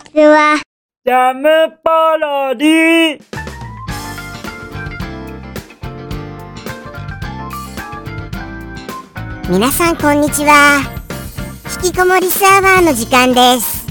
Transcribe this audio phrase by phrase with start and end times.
[0.00, 0.60] ちは。
[1.04, 1.48] ジャム
[1.82, 3.22] パロディ
[9.48, 10.80] 皆さんこんにちは。
[11.84, 13.86] 引きこもりサーバーの時間です。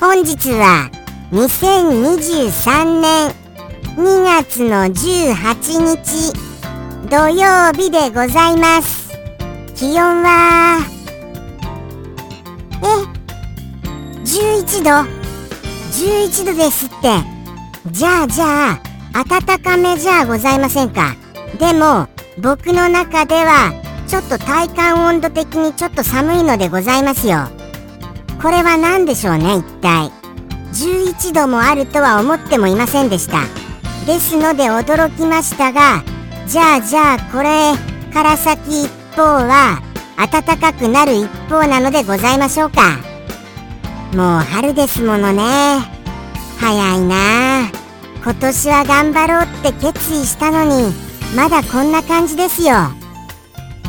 [0.00, 0.90] 本日は
[1.32, 3.34] 2023年
[3.96, 6.32] 2月の18日
[7.08, 9.10] 土曜日でございます。
[9.74, 10.78] 気温は
[12.82, 12.86] え
[14.24, 15.21] ？11度
[15.92, 16.94] 11度ですって。
[17.90, 18.80] じゃあじゃ
[19.12, 21.14] あ暖かめじゃございませんか。
[21.58, 23.72] でも僕の中では
[24.08, 27.48] ちょっと体感温度的にちょっと寒いのでございますよ。
[28.40, 30.10] これは何でしょうね一体。
[30.72, 33.42] 11度もあるとは思ってもいませんでした。
[34.06, 36.02] ですので驚きましたが
[36.48, 37.74] じゃあじゃあこれ
[38.12, 39.80] から先一方は
[40.16, 43.11] 暖かくなる一方なのでございましょうか。
[44.14, 45.42] もう春ですものね。
[46.60, 47.70] 早いな。
[48.22, 50.92] 今年は頑張ろうって決意したのに
[51.34, 52.74] まだこんな感じですよ。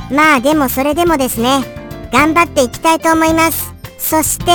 [0.09, 1.59] まあでもそれでもですね
[2.11, 3.73] 頑張っていきたいと思います。
[3.99, 4.45] そして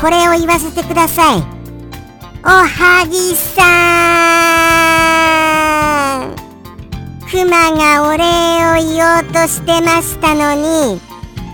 [0.00, 1.42] これを言わせてください。
[2.44, 3.62] おはぎさ
[6.34, 6.36] ん。
[7.30, 8.24] クマがお礼
[8.72, 11.00] を言おうとしてましたのに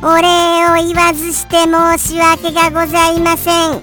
[0.06, 0.20] お礼
[0.68, 3.80] を言わずして申し訳がございません。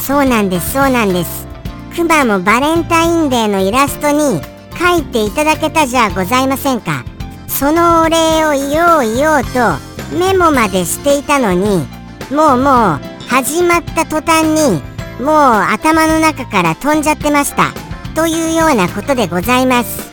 [0.00, 1.46] そうなんですそうなんです。
[1.94, 4.40] クマもバレンタインデーのイラストに
[4.78, 7.04] 書いていただけたじゃございませんか。
[7.48, 11.86] そのお礼を言おう言おうとメモまでしていたのに
[12.34, 14.80] もうもう始まった途端に
[15.22, 17.74] もう頭の中から飛んじゃってました。
[18.14, 20.10] というようなことでございます。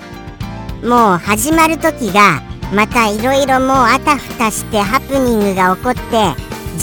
[0.84, 2.42] もう始まる時が
[2.74, 6.02] またいろいろもうあたふたしてハプニングが起こって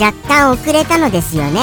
[0.02, 1.60] 若干遅れたのですよね。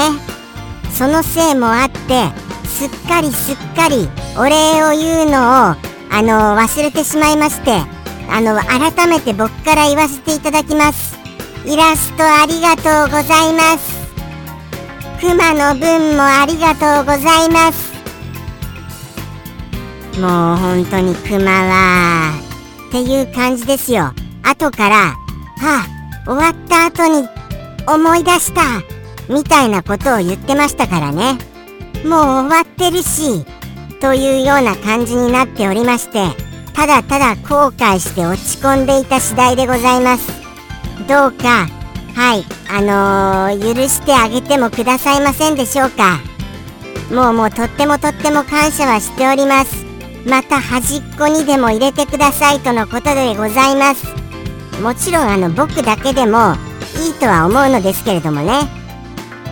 [0.91, 2.29] そのせいもあって
[2.67, 5.75] すっかりすっかりお礼を言うのを
[6.11, 7.71] あの忘れてしまいまして
[8.29, 11.17] あの改めて僕から言わせていただきます。
[11.65, 13.99] イラストありがとうございます。
[15.19, 17.89] クマの分もありがとうございます。
[20.19, 22.48] もう本当にクマは
[22.89, 24.13] っていう感じですよ。
[24.41, 25.15] 後からは
[25.61, 27.27] あ終わった後に
[27.87, 28.61] 思い出した
[29.31, 31.37] みたいなことを言ってましたからね。
[32.03, 33.45] もう終わってるし
[34.01, 36.29] というような感じになっておりまして
[36.73, 40.27] ただただ後悔して落ち込んでいた次第でございます。
[41.07, 41.67] どうか
[42.15, 46.19] はいあのー、許してあげてもくださいませんでしょうか。
[47.13, 49.88] もうもうとってもとっても感謝はしております。
[50.25, 54.05] また端っこにでも入れてくださいとのことでございます。
[54.81, 56.55] もちろんあの僕だけでも
[57.05, 58.67] いいとは思うのですけれどもね。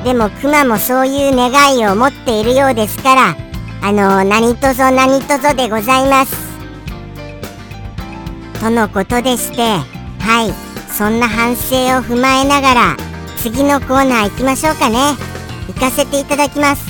[0.03, 3.35] でもクマもそういう願いを持っているようですから
[3.81, 6.35] あの何とぞ何とぞでございます。
[8.59, 9.61] とのことでして
[10.19, 10.53] はい
[10.93, 12.97] そんな反省を踏まえながら
[13.37, 14.97] 次のコーナー行きましょうかね。
[15.67, 16.85] 行かせていただきます。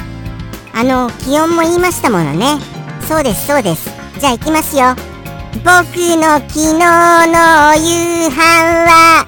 [0.74, 2.77] あの気温も言いましたものね。
[3.08, 3.90] そうですそうです。
[4.20, 4.94] じゃあ行きますよ。
[5.64, 5.66] 僕
[6.18, 9.26] の昨日の夕飯は。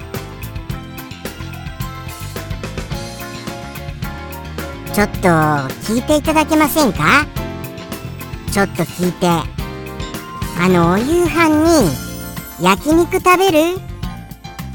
[4.94, 5.30] ちょっと
[5.94, 7.26] 聞いていただけませんか？
[8.52, 9.28] ちょっと聞いて。
[9.28, 11.90] あのお夕飯に
[12.62, 13.80] 焼肉食べる？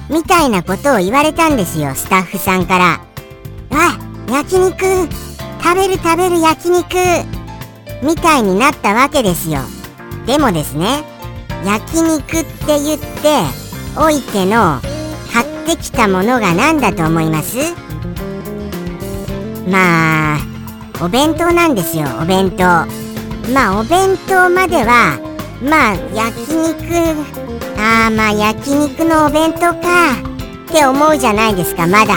[0.09, 3.01] みたいなことを言われたんですよスタッフさんから。
[3.71, 3.99] あ
[4.33, 4.79] 焼肉。
[5.63, 7.34] 食べる食べる焼肉。
[8.05, 9.61] みたいになったわけですよ。
[10.27, 11.05] でもですね
[11.65, 13.07] 焼肉って言って
[13.97, 14.81] おいての
[15.33, 17.57] 買ってきたものが何だと思います？
[19.67, 20.39] まあ
[21.03, 22.65] お弁当なんですよお弁当。
[23.53, 25.19] まあお弁当までは
[25.63, 26.85] まあ焼肉
[27.79, 30.13] ああまあ焼肉のお弁当か
[30.69, 32.17] って思うじゃないですかまだ。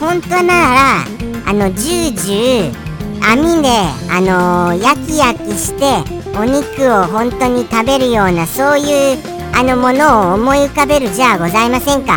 [0.00, 1.04] 本当なら
[1.46, 2.81] あのジュージュー
[3.24, 3.68] 網で
[4.10, 6.02] あのー、焼き焼きして
[6.38, 9.18] お肉を本当に食べるようなそういう
[9.54, 12.14] あのものを思い浮かべるじゃあございませんか？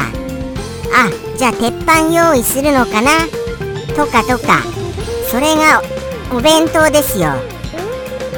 [0.93, 3.11] あじゃあ鉄板用意するのかな？
[3.95, 4.63] とかとか。
[5.29, 5.81] それが
[6.33, 7.33] お弁当ですよ。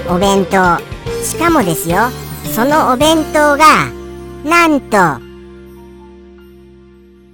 [0.09, 0.79] お弁当。
[1.23, 2.09] しかもですよ。
[2.55, 3.91] そのお弁当が
[4.43, 4.97] なんと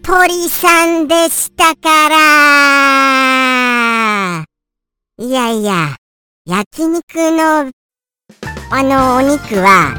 [0.02, 3.43] 鳥さんでしたから。
[5.24, 5.96] いやいや
[6.46, 7.72] 焼肉の
[8.72, 9.98] あのお肉は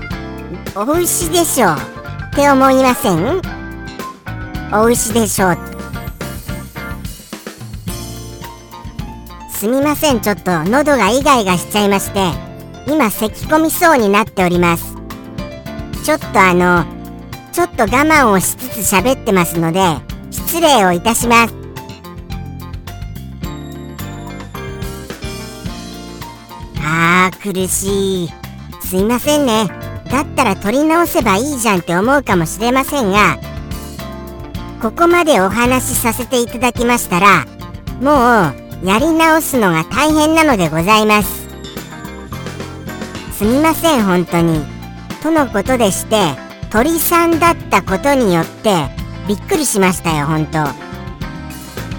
[0.77, 1.77] お牛でしょう。
[2.31, 3.41] って思いません？
[4.79, 5.57] お牛でしょう。
[9.51, 10.21] すみません。
[10.21, 12.21] ちょっと喉がイガイガしちゃいまして
[12.87, 14.95] 今咳込みそうになっております。
[16.05, 16.85] ちょっとあの
[17.51, 19.81] ちょっと我慢をしつつ喋ってますので
[20.31, 21.64] 失礼をいたします。
[27.31, 28.33] ー苦しい。
[28.83, 29.69] すいませんね。
[30.11, 33.39] だったら取り直せばいいじゃんって思うかもしれませんが
[34.81, 37.47] ここまでお話しさせていただきましたら
[38.01, 41.49] もうやり直すのが大変なのでございます。
[43.33, 44.65] すみません本当に。
[45.23, 46.17] とのことでして
[46.71, 48.87] 鳥さんだったことによって
[49.27, 50.65] びっくりしましたよ本当。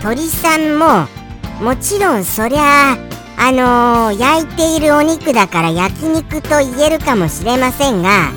[0.01, 1.07] 鳥さんも
[1.59, 8.31] もちろんそりゃああのー、焼いているお肉だから焼肉と言えるかもしれませんが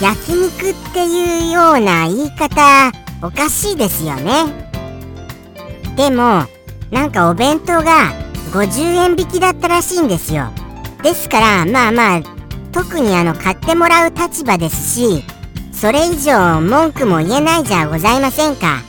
[0.00, 2.92] 焼肉っていうような言い方
[3.22, 4.70] おかしいですよね。
[5.96, 6.44] でも
[6.90, 8.12] なんかお弁当が
[8.52, 10.50] 50円引きだったらしいんですよ。
[11.02, 12.20] ですからまあまあ
[12.72, 15.24] 特にあの買ってもらう立場ですし
[15.72, 18.82] それ以上文句も言えないじゃございませんか。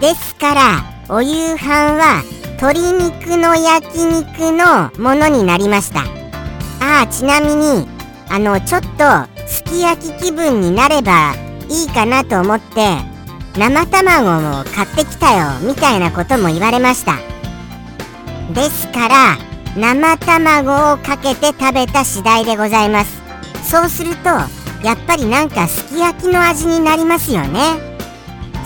[0.00, 2.22] ですからお夕飯は
[2.60, 6.00] 鶏肉の焼肉のものになりました。
[6.84, 7.88] ああちなみに
[8.28, 11.32] あのちょっとすき焼き気分になれば
[11.70, 12.98] いいかなと思って
[13.56, 17.14] 生卵を買ってきたよみたいなことも言われました。
[18.52, 19.38] ですから
[19.74, 23.22] 生卵をかけて食べた次第でございます。
[23.62, 24.28] そうすると
[24.86, 27.58] やっぱりなんかすき焼きの味になりますよね。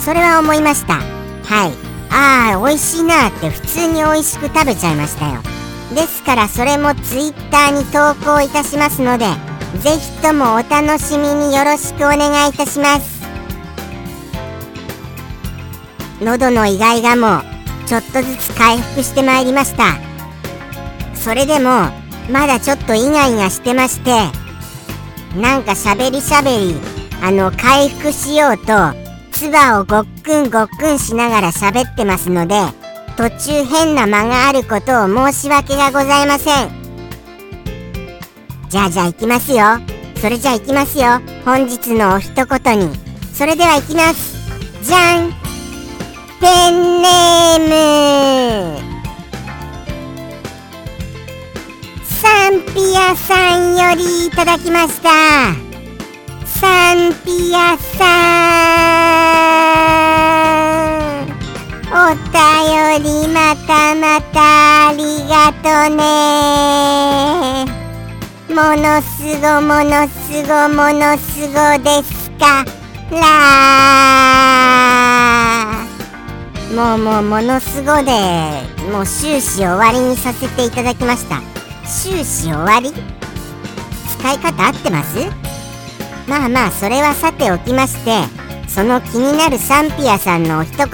[0.00, 0.94] それは思いました。
[0.94, 1.83] はい。
[2.16, 5.42] ああ美味しいなって普通に美味しく食べちゃいましたよ。
[5.94, 9.26] ですからそれも Twitter に投稿いたしますので
[9.80, 13.24] ぜひともお楽しみによろしくお願いいたします。
[16.20, 17.42] 喉のイガイガも
[17.86, 19.96] ちょっとずつ回復してまいりました。
[21.16, 21.90] それでも
[22.30, 24.10] まだちょっとイガイガしてまして
[25.36, 26.76] なんかしゃべりしゃべり
[27.20, 29.03] あの回復しようと
[29.50, 32.56] 唾をごっくんごっくんしながら喋ってますので
[33.16, 36.84] 途中変な間があることを申し訳がございません。
[38.68, 39.64] じゃあじゃあ行きますよ。
[40.16, 41.20] それじゃあ行きますよ。
[41.44, 42.90] 本日のお一言に。
[43.32, 44.34] それでは行きます。
[44.82, 45.30] じゃん。
[46.40, 48.94] ペンネーム。
[52.04, 55.73] サンピアさんよりいただきました。
[56.64, 58.08] サンピアさ
[61.20, 61.28] ん。
[61.92, 61.92] お
[62.32, 65.64] 便りまたまたありがと
[65.94, 67.66] ね。
[68.48, 69.12] ものす
[69.42, 71.52] ごものすごものすご
[71.84, 72.64] ですか。
[73.10, 73.20] ら
[76.74, 78.10] もうもうものすごで
[78.90, 81.42] もう終始終わりにさせていただきました。
[81.84, 82.90] 終始終わり？
[84.18, 85.18] 使い方合ってます？
[86.26, 88.22] まあまあそれはさておきまして
[88.68, 90.88] その気になるサンピアさんのお一言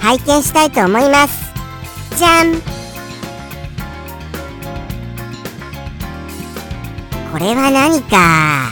[0.00, 1.52] 拝見したいと思います。
[2.16, 2.54] じゃん。
[7.32, 8.70] これは何か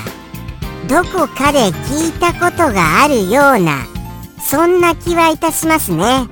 [0.88, 3.84] どこかで聞いたことがあるような
[4.40, 6.26] そんな気はいたしますね。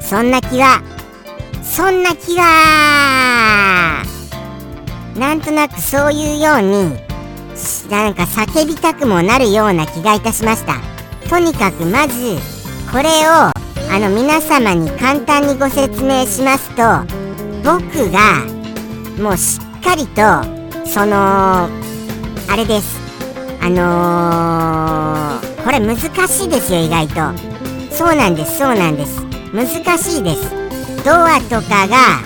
[0.00, 0.82] そんな気は
[1.62, 4.02] そんな気は
[5.16, 7.09] なんとなくそういうように
[7.90, 10.74] なんか叫びたくもなるような気がいたしました。
[11.28, 12.36] とにかくまず
[12.90, 13.50] これを
[13.92, 16.82] あの皆様に簡単にご説明しますと
[17.64, 18.44] 僕が
[19.22, 20.22] もうしっかりと
[20.86, 21.68] その
[22.48, 22.98] あれです。
[23.62, 25.96] あのー、これ難
[26.28, 27.14] しいですよ意外と。
[27.94, 29.20] そうなんですそうなんです。
[29.52, 29.66] 難
[29.98, 30.50] しいです。
[31.04, 32.20] ドアとかが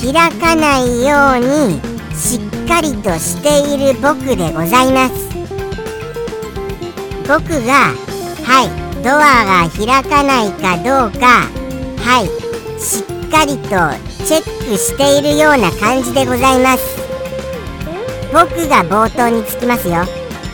[0.00, 1.80] 開かないように
[2.14, 5.28] しっかりとしている僕でございます。
[7.26, 7.92] 僕が
[8.46, 11.48] はいドアが開かないかどうか
[11.98, 13.70] はいしっかりと
[14.24, 17.00] チェックしているような感じでございます。
[18.32, 20.04] 僕が冒頭につきますよ。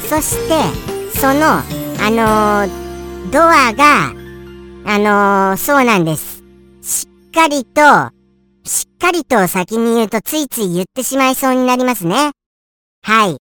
[0.08, 4.12] そしてそのあのー、ドアが
[4.86, 6.42] あのー、そうなんです。
[6.80, 8.15] しっかりと
[8.66, 12.32] しっかりと先に言うとついつい言ってしまいそうになりますね。
[13.02, 13.36] はい。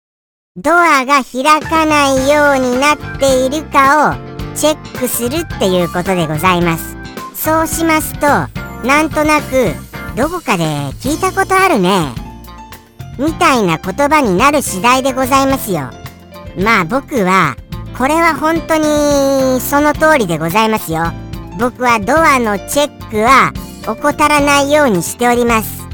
[0.55, 6.95] ドアが開かないようになっているかをチェックするっていうことでございます。
[7.33, 8.27] そうしますと、
[8.87, 9.73] なんとなく
[10.15, 10.63] どこかで
[11.01, 12.13] 聞いたことあるね。
[13.17, 15.89] みたいな言葉になる次第でございますよ。
[16.63, 17.55] まあ僕は、
[17.97, 21.05] これは本当にその通りでございますよ。
[21.59, 23.51] 僕はドアのチェックは
[23.87, 25.85] 怠らないようにしております。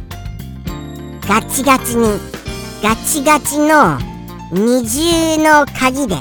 [1.28, 2.20] ガチガチに
[2.82, 3.98] ガチガチの
[4.52, 6.16] 二重の鍵で。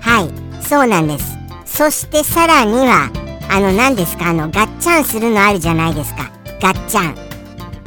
[0.00, 1.36] はいそうなんです。
[1.64, 3.10] そしてさらには
[3.48, 6.30] あの何ですかあのガッチャンするのあるじゃないですか。
[6.60, 7.14] ガッチャン。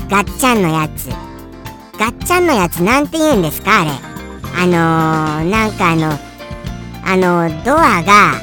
[0.10, 1.10] ガッチャンのやつ。
[2.00, 3.92] ガッチャンのやつなんて言うんですかあれ。
[4.58, 6.18] あのー、なんかあの
[7.06, 8.34] あのドアが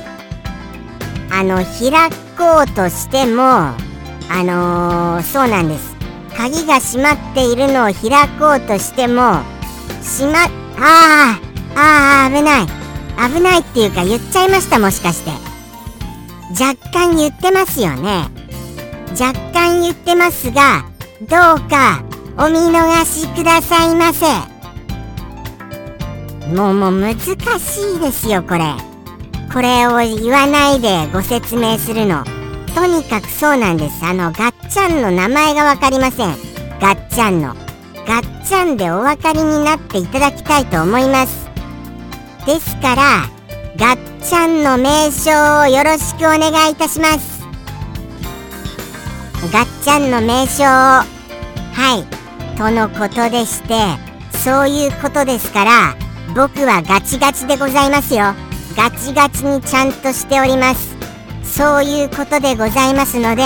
[1.30, 3.85] あの開こうとしても
[4.30, 5.96] あのー、そうなんです。
[6.36, 9.42] 鍵が閉まっているのを開こうとしても
[10.02, 10.44] 閉ま
[10.78, 12.66] あーあー危ない。
[13.32, 15.30] 危ないっていうか言っちゃいましたもしかして。
[16.50, 18.28] 若干言ってますよね。
[19.18, 20.84] 若干言ってますが
[21.22, 22.02] どうか
[22.36, 24.26] お見逃しくださいませ。
[26.54, 28.74] もうもう難しいですよこれ。
[29.52, 32.24] これを言わないでご説明するの。
[32.76, 34.04] とにかくそうなんです。
[34.04, 36.36] あのガッチャンの名前が分かりません。
[36.78, 37.54] ガッチャンの。
[38.06, 41.46] ガッチャンでお分かりになっていただきたいと思います。
[42.44, 43.30] ですから
[43.78, 45.30] ガッチャンの名称
[45.62, 47.46] をよろしくお願いいたします。
[49.50, 51.06] ガッチャンの名称をは
[51.96, 52.58] い。
[52.58, 53.74] とのことでして
[54.44, 55.96] そういうことですから
[56.34, 58.34] 僕はガチガチでございますよ。
[58.76, 60.95] ガチガチにちゃんとしております。
[61.56, 63.42] そういうことでございますので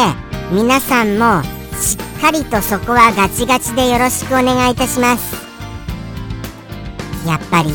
[0.51, 1.45] 皆さんも
[1.79, 5.37] しっかりとそこはガチガチでよろしくお願いいたします。
[7.25, 7.71] やっぱり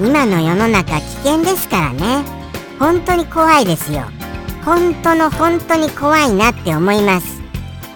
[0.00, 2.24] 今の世の中危険ですからね。
[2.78, 4.04] 本当に怖いですよ。
[4.64, 7.42] 本当の本当に怖いなって思います。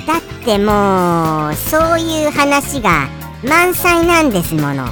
[0.06, 3.08] だってもうそういう話が
[3.42, 4.84] 満載なんですもの。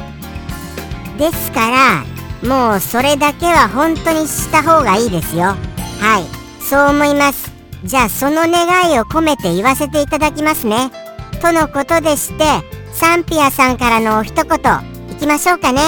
[1.19, 5.55] ですからもうそれだけは本当にした方がいいですよ。
[6.01, 6.38] はい。
[6.69, 7.51] そう思います。
[7.85, 10.91] じゃあその願いを込めて言わせていただきますね。
[11.41, 12.45] とのことでして
[12.93, 14.55] サンピアさんからのお一言
[15.11, 15.81] いきましょうかね。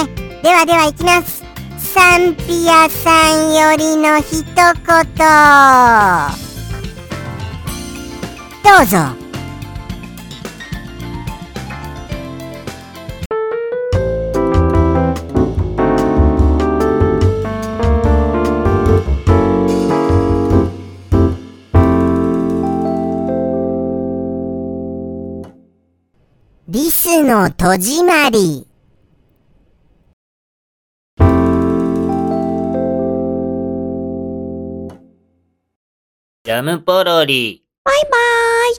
[0.43, 1.45] ではではいきます。
[1.77, 4.55] サンピアさんよりの一言。
[8.65, 9.30] どうぞ。
[27.41, 28.67] の戸締まり
[36.45, 37.65] ジャムポロリ。
[37.85, 38.11] バイバー
[38.75, 38.77] イ。